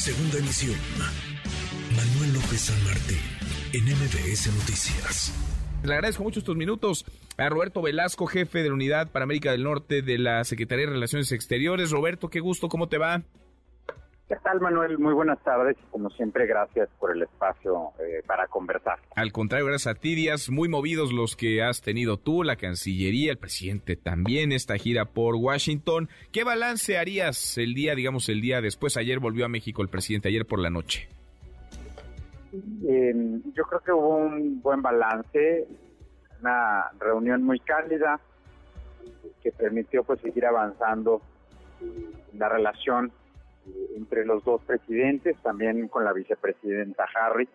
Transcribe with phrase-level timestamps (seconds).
[0.00, 0.76] Segunda emisión.
[1.94, 3.18] Manuel López San Martín,
[3.74, 5.30] en MBS Noticias.
[5.84, 7.04] Le agradezco mucho estos minutos
[7.36, 10.92] a Roberto Velasco, jefe de la Unidad para América del Norte de la Secretaría de
[10.92, 11.90] Relaciones Exteriores.
[11.90, 13.24] Roberto, qué gusto, ¿cómo te va?
[14.30, 14.96] ¿Qué tal, Manuel?
[14.96, 15.76] Muy buenas tardes.
[15.90, 19.00] Como siempre, gracias por el espacio eh, para conversar.
[19.16, 23.32] Al contrario, gracias a ti, días muy movidos los que has tenido tú, la Cancillería,
[23.32, 26.08] el presidente también, esta gira por Washington.
[26.30, 28.96] ¿Qué balance harías el día, digamos, el día después?
[28.96, 31.08] Ayer volvió a México el presidente, ayer por la noche.
[32.88, 33.12] Eh,
[33.52, 35.66] yo creo que hubo un buen balance,
[36.40, 38.20] una reunión muy cálida
[39.42, 41.20] que permitió pues seguir avanzando
[41.80, 43.10] en la relación
[43.96, 47.48] entre los dos presidentes, también con la vicepresidenta Harris.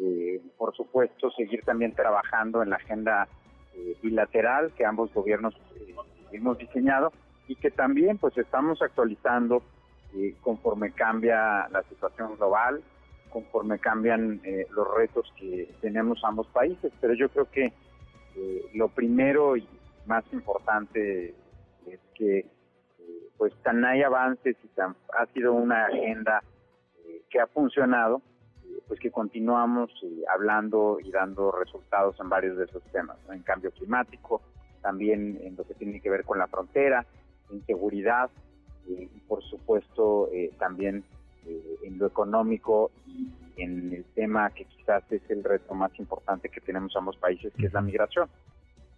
[0.00, 3.28] Eh, por supuesto, seguir también trabajando en la agenda
[3.74, 5.94] eh, bilateral que ambos gobiernos eh,
[6.32, 7.12] hemos diseñado
[7.48, 9.62] y que también pues estamos actualizando
[10.40, 12.82] conforme cambia la situación global,
[13.32, 16.92] conforme cambian los retos que tenemos ambos países.
[17.00, 17.72] Pero yo creo que
[18.74, 19.64] lo primero y
[20.06, 21.32] más importante
[21.86, 22.44] es que
[23.40, 26.42] pues tan hay avances y tan ha sido una agenda
[27.06, 28.20] eh, que ha funcionado,
[28.66, 33.42] eh, pues que continuamos eh, hablando y dando resultados en varios de esos temas, en
[33.42, 34.42] cambio climático,
[34.82, 37.06] también en lo que tiene que ver con la frontera,
[37.50, 38.28] en seguridad
[38.86, 41.02] y por supuesto también
[41.82, 46.60] en lo económico y en el tema que quizás es el reto más importante que
[46.60, 48.28] tenemos ambos países, que es la migración.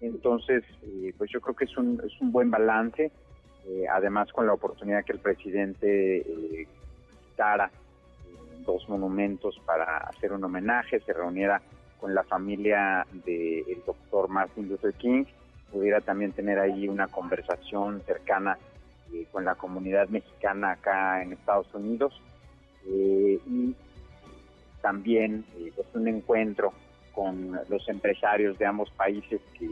[0.00, 0.64] Entonces,
[1.18, 3.12] pues yo creo que es un, es un buen balance
[3.66, 6.66] eh, además con la oportunidad que el presidente eh,
[7.28, 11.60] quitara eh, dos monumentos para hacer un homenaje, se reuniera
[11.98, 15.24] con la familia del doctor Martin Luther King,
[15.70, 18.58] pudiera también tener ahí una conversación cercana
[19.32, 22.18] con la comunidad mexicana acá en Estados Unidos.
[22.86, 23.74] Y
[24.80, 25.44] también
[25.76, 26.72] pues un encuentro
[27.14, 29.68] con los empresarios de ambos países que,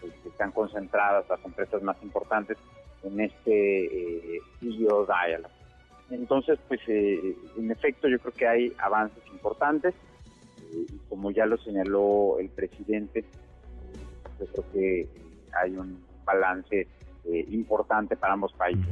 [0.00, 2.58] pues, que están concentradas, las empresas más importantes,
[3.02, 5.54] en este eh, CEO Dialogue.
[6.10, 9.94] Entonces, pues eh, en efecto yo creo que hay avances importantes
[10.72, 13.24] eh, y como ya lo señaló el presidente,
[14.38, 15.08] yo creo que
[15.52, 16.86] hay un balance
[17.24, 18.86] eh, importante para ambos países.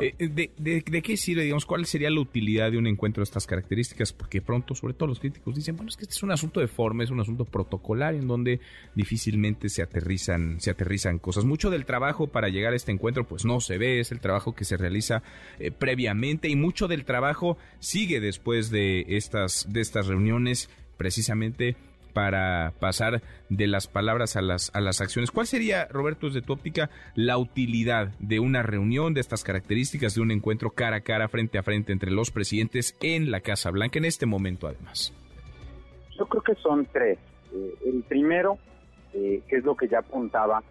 [0.00, 3.46] Eh, de, de, qué sirve, digamos, cuál sería la utilidad de un encuentro de estas
[3.46, 4.12] características?
[4.12, 6.68] Porque pronto, sobre todo los críticos dicen, bueno, es que este es un asunto de
[6.68, 8.60] forma, es un asunto protocolario en donde
[8.94, 11.44] difícilmente se aterrizan, se aterrizan cosas.
[11.44, 14.54] Mucho del trabajo para llegar a este encuentro, pues no se ve, es el trabajo
[14.54, 15.22] que se realiza
[15.58, 21.76] eh, previamente y mucho del trabajo sigue después de estas, de estas reuniones, precisamente
[22.12, 25.30] para pasar de las palabras a las, a las acciones.
[25.30, 30.20] ¿Cuál sería, Roberto, desde tu óptica, la utilidad de una reunión de estas características, de
[30.20, 33.98] un encuentro cara a cara, frente a frente entre los presidentes en la Casa Blanca
[33.98, 35.12] en este momento, además?
[36.18, 37.18] Yo creo que son tres.
[37.52, 38.58] Eh, el primero,
[39.14, 40.62] eh, que es lo que ya apuntaba,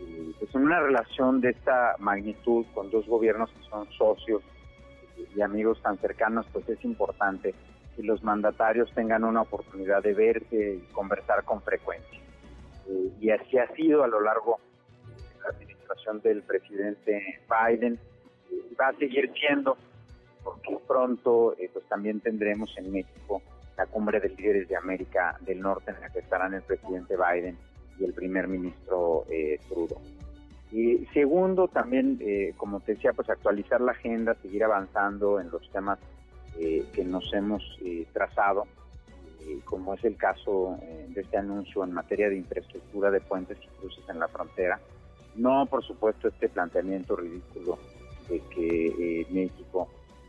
[0.00, 4.42] eh, pues en una relación de esta magnitud con dos gobiernos que son socios
[5.34, 7.54] y amigos tan cercanos, pues es importante
[7.96, 12.20] y los mandatarios tengan una oportunidad de verse y conversar con frecuencia.
[12.88, 14.58] Eh, y así ha sido a lo largo
[15.06, 17.98] de la administración del presidente Biden.
[18.50, 19.76] y va a seguir siendo,
[20.44, 23.42] porque pronto eh, pues también tendremos en México
[23.76, 27.58] la cumbre de líderes de América del Norte en la que estarán el presidente Biden
[27.98, 30.00] y el primer ministro eh, Trudeau.
[30.72, 32.18] Y segundo, también,
[32.56, 35.98] como te decía, pues actualizar la agenda, seguir avanzando en los temas
[36.58, 38.64] eh, que nos hemos eh, trazado,
[39.42, 40.78] eh, como es el caso
[41.08, 44.80] de este anuncio en materia de infraestructura de puentes y cruces en la frontera.
[45.34, 47.78] No, por supuesto, este planteamiento ridículo
[48.30, 49.86] de que México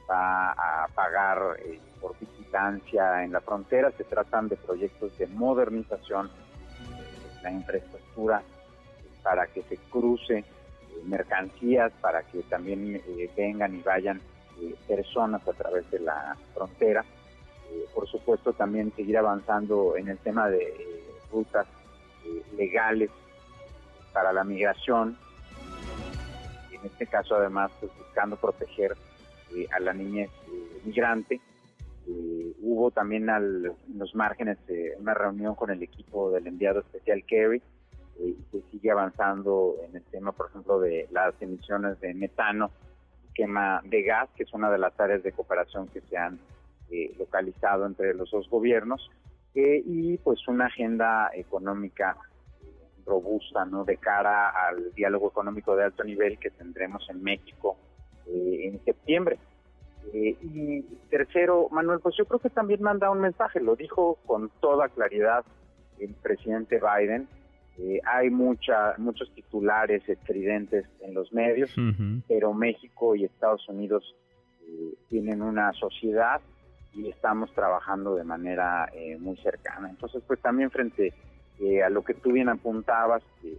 [0.10, 1.40] va a pagar
[2.02, 3.92] por vigilancia en la frontera.
[3.92, 8.44] Se tratan de proyectos de modernización de la infraestructura
[9.24, 10.44] para que se cruce
[11.06, 13.02] mercancías, para que también
[13.38, 14.20] vengan y vayan
[14.62, 17.06] eh, personas a través de la frontera.
[17.72, 21.68] Eh, por supuesto, también seguir avanzando en el tema de eh, rutas
[22.58, 23.12] legales
[24.14, 25.18] para la migración.
[26.72, 28.96] En este caso, además, pues, buscando proteger
[29.72, 30.30] a la niñez
[30.84, 31.40] migrante.
[32.62, 34.58] hubo también al, en los márgenes
[35.00, 37.62] una reunión con el equipo del enviado especial Kerry
[38.20, 42.72] y se sigue avanzando en el tema, por ejemplo, de las emisiones de metano
[43.38, 46.40] esquema de gas, que es una de las áreas de cooperación que se han
[46.90, 49.12] eh, localizado entre los dos gobiernos,
[49.54, 52.16] y pues una agenda económica
[53.08, 53.86] robusta, ¿no?
[53.86, 57.76] De cara al diálogo económico de alto nivel que tendremos en México
[58.28, 59.40] eh, en septiembre.
[60.14, 64.52] Eh, y tercero, Manuel, pues yo creo que también manda un mensaje, lo dijo con
[64.62, 65.44] toda claridad
[66.00, 67.28] el presidente Biden.
[67.80, 71.72] Eh, hay mucha, muchos titulares estridentes en los medios,
[72.28, 74.16] pero México y Estados Unidos
[74.68, 76.42] eh, tienen una sociedad
[76.94, 79.90] y estamos trabajando de manera muy cercana.
[79.90, 81.14] Entonces, pues también frente
[81.86, 83.58] a lo que tú bien apuntabas, que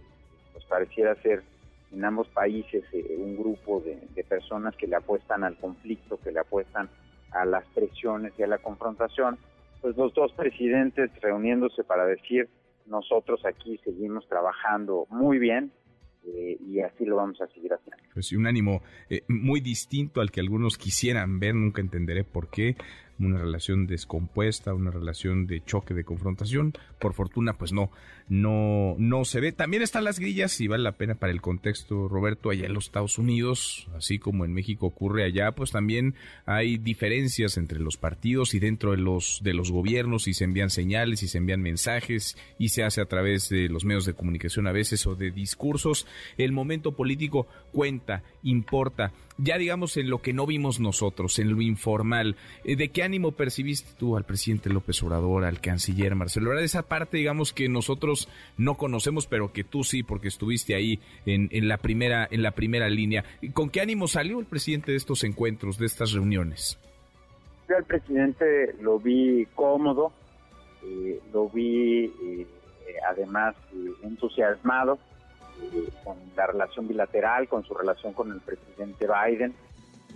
[0.51, 1.43] pues pareciera ser
[1.91, 6.39] en ambos países eh, un grupo de, personas que le apuestan al conflicto, que le
[6.39, 6.89] apuestan
[7.31, 9.37] a las presiones y a la confrontación,
[9.81, 12.47] pues los dos presidentes reuniéndose para decir
[12.89, 15.71] nosotros aquí seguimos trabajando muy bien,
[16.25, 18.03] eh, y así lo vamos a seguir haciendo.
[18.13, 22.49] Pues sí, un ánimo eh, muy distinto al que algunos quisieran ver, nunca entenderé por
[22.49, 22.75] qué,
[23.19, 26.73] una relación descompuesta, una relación de choque, de confrontación.
[26.99, 27.91] Por fortuna, pues no,
[28.27, 29.51] no, no se ve.
[29.51, 32.85] También están las grillas y vale la pena para el contexto, Roberto, allá en los
[32.85, 38.53] Estados Unidos, así como en México ocurre allá, pues también hay diferencias entre los partidos
[38.53, 42.37] y dentro de los, de los gobiernos y se envían señales y se envían mensajes
[42.57, 46.07] y se hace a través de los medios de comunicación a veces o de discursos.
[46.37, 49.11] El momento político cuenta, importa
[49.41, 53.31] ya digamos en lo que no vimos nosotros, en lo informal, eh, ¿de qué ánimo
[53.31, 58.29] percibiste tú al presidente López Obrador, al canciller Marcelo de Esa parte, digamos, que nosotros
[58.55, 62.87] no conocemos, pero que tú sí, porque estuviste ahí en, la, primera, en la primera
[62.87, 63.25] línea.
[63.53, 66.77] ¿Con qué ánimo salió el presidente de estos encuentros, de estas reuniones?
[67.67, 70.13] Yo al presidente lo vi cómodo,
[70.83, 72.47] eh, lo vi eh,
[73.09, 73.55] además
[74.03, 74.99] entusiasmado
[76.03, 79.53] con la relación bilateral, con su relación con el presidente Biden.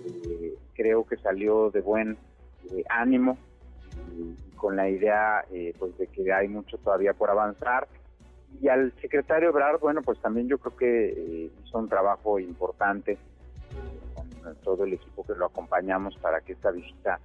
[0.05, 2.17] Eh, creo que salió de buen
[2.71, 3.37] eh, ánimo
[4.17, 7.87] y, con la idea eh, pues de que hay mucho todavía por avanzar.
[8.61, 13.17] Y al secretario Ebrard, bueno, pues también yo creo que hizo un trabajo importante
[14.41, 17.19] con todo el equipo que lo acompañamos para que esta visita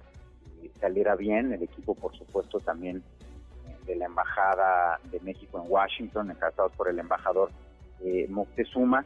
[0.81, 1.53] saliera bien.
[1.53, 3.03] El equipo, por supuesto, también
[3.85, 7.49] de la Embajada de México en Washington, encabezados por el embajador
[8.01, 9.05] eh, Moctezuma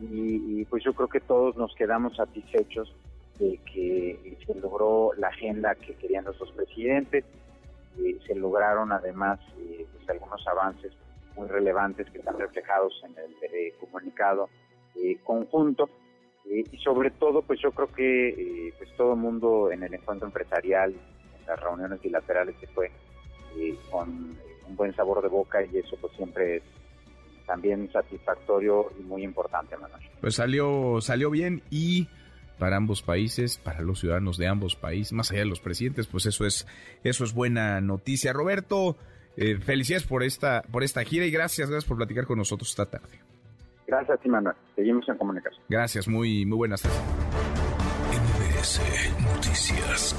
[0.00, 2.92] y, pues yo creo que todos nos quedamos satisfechos
[3.38, 7.24] de que se logró la agenda que querían nuestros presidentes,
[7.98, 10.92] eh, se lograron además eh, pues algunos avances
[11.36, 14.48] muy relevantes que están reflejados en el eh, comunicado
[15.24, 15.90] conjunto
[16.44, 20.92] y sobre todo pues yo creo que pues todo el mundo en el encuentro empresarial,
[20.92, 22.92] en las reuniones bilaterales se fue
[23.90, 24.38] con
[24.68, 26.62] un buen sabor de boca y eso pues siempre es
[27.44, 30.02] también satisfactorio y muy importante, Manuel.
[30.20, 32.08] Pues salió, salió bien y
[32.58, 36.26] para ambos países, para los ciudadanos de ambos países, más allá de los presidentes, pues
[36.26, 36.66] eso es,
[37.02, 38.32] eso es buena noticia.
[38.32, 38.96] Roberto,
[39.36, 42.86] eh, felicidades por esta, por esta gira y gracias, gracias por platicar con nosotros esta
[42.86, 43.18] tarde.
[43.86, 44.56] Gracias, Manuel.
[44.74, 45.62] Seguimos en comunicación.
[45.68, 47.00] Gracias, muy, muy buenas tardes.
[49.20, 50.16] Noticias.